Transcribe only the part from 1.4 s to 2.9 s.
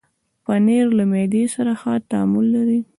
سره ښه تعامل لري.